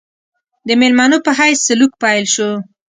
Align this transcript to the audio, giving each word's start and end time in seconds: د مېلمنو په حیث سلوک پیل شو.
د 0.67 0.69
مېلمنو 0.81 1.17
په 1.25 1.31
حیث 1.39 1.59
سلوک 1.67 1.91
پیل 2.01 2.25
شو. 2.33 2.49